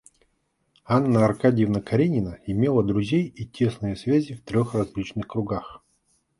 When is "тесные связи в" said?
3.45-4.41